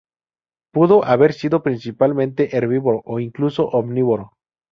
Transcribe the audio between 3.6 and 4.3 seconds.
omnívoro.